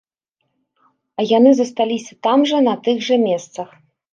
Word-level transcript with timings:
А 1.19 1.27
яны 1.37 1.51
засталіся 1.59 2.17
там 2.29 2.49
жа, 2.53 2.65
на 2.69 2.75
тых 2.89 2.97
жа 3.11 3.15
месцах. 3.29 3.69